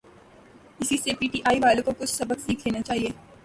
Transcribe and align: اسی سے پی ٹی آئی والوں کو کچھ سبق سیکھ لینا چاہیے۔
اسی 0.79 0.97
سے 0.97 1.13
پی 1.19 1.27
ٹی 1.27 1.41
آئی 1.45 1.59
والوں 1.59 1.83
کو 1.85 1.91
کچھ 1.99 2.09
سبق 2.09 2.39
سیکھ 2.45 2.67
لینا 2.67 2.81
چاہیے۔ 2.81 3.09